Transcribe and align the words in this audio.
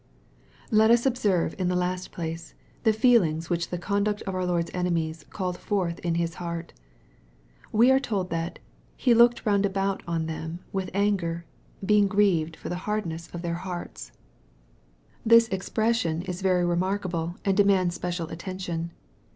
Let 0.71 0.89
us 0.89 1.05
observe, 1.05 1.53
in 1.59 1.67
the 1.67 1.75
last 1.75 2.11
place, 2.11 2.55
the 2.81 2.91
feelings 2.91 3.49
ivhich 3.49 3.69
the 3.69 3.77
conduct 3.77 4.23
of 4.23 4.33
our 4.33 4.47
Lord's 4.47 4.71
enemies 4.73 5.25
called 5.29 5.59
forth 5.59 5.99
in 5.99 6.15
His 6.15 6.33
heart. 6.41 6.73
We 7.71 7.91
are 7.91 7.99
told 7.99 8.31
that" 8.31 8.57
He 8.97 9.13
looked 9.13 9.45
round 9.45 9.63
about 9.63 10.01
on 10.07 10.25
them 10.25 10.61
with 10.73 10.89
anger, 10.95 11.45
being 11.85 12.07
grieved 12.07 12.55
for 12.55 12.67
the 12.67 12.77
hardness 12.89 13.29
of 13.31 13.43
their 13.43 13.53
hearts." 13.61 14.09
MARK, 14.09 14.13
CHAP. 14.15 15.21
III. 15.21 15.29
47 15.29 15.29
This 15.37 15.47
expression 15.49 16.21
is 16.23 16.41
very 16.41 16.65
remarkable, 16.65 17.35
and 17.45 17.55
demands 17.55 17.93
special 17.93 18.27
attention. 18.29 18.91